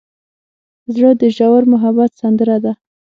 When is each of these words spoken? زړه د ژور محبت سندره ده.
زړه 0.93 1.11
د 1.21 1.23
ژور 1.35 1.63
محبت 1.73 2.11
سندره 2.21 2.57
ده. 2.63 2.73